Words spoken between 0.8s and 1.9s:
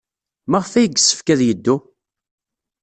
yessefk ad yeddu?